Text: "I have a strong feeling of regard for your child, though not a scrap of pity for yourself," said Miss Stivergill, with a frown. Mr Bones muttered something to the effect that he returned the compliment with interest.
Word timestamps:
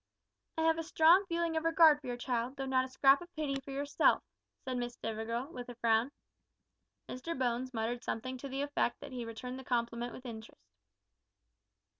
"I 0.57 0.63
have 0.63 0.79
a 0.79 0.83
strong 0.83 1.27
feeling 1.27 1.55
of 1.55 1.63
regard 1.63 2.01
for 2.01 2.07
your 2.07 2.17
child, 2.17 2.55
though 2.55 2.65
not 2.65 2.85
a 2.85 2.89
scrap 2.89 3.21
of 3.21 3.31
pity 3.35 3.59
for 3.59 3.69
yourself," 3.69 4.23
said 4.65 4.75
Miss 4.77 4.95
Stivergill, 4.97 5.51
with 5.51 5.69
a 5.69 5.75
frown. 5.75 6.11
Mr 7.07 7.37
Bones 7.37 7.71
muttered 7.71 8.03
something 8.03 8.39
to 8.39 8.49
the 8.49 8.63
effect 8.63 8.99
that 9.01 9.11
he 9.11 9.25
returned 9.25 9.59
the 9.59 9.63
compliment 9.63 10.11
with 10.11 10.25
interest. 10.25 10.71